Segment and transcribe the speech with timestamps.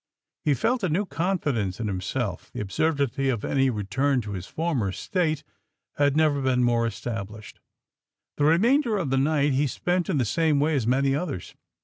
[0.43, 2.49] He felt a new confidence in himself.
[2.51, 5.43] The absurdity of any return to his former state
[5.97, 7.59] had never been more established.
[8.37, 11.53] The remainder of the night he spent in the same way as many others.